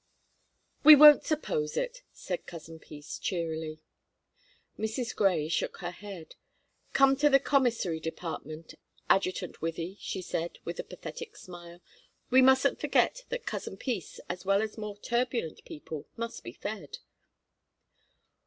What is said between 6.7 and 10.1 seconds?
"Come to the commissary department, Adjutant Wythie,"